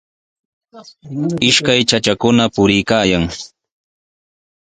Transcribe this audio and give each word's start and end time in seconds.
Ishkay 1.49 1.81
chachakuna 1.89 2.43
puriykaayan. 2.53 3.23